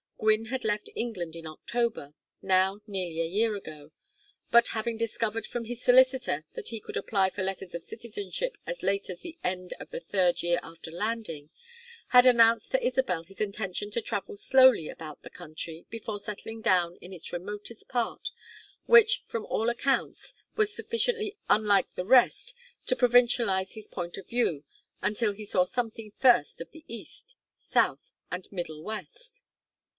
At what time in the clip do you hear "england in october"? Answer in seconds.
0.95-2.13